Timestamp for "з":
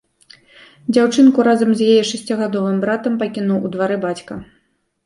1.75-1.79